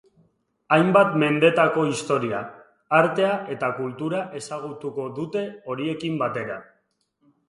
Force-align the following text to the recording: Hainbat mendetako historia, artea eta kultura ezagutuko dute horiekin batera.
Hainbat 0.75 1.15
mendetako 1.23 1.83
historia, 1.89 2.39
artea 2.99 3.35
eta 3.55 3.69
kultura 3.81 4.21
ezagutuko 4.39 5.05
dute 5.21 5.45
horiekin 5.75 6.17
batera. 6.23 6.57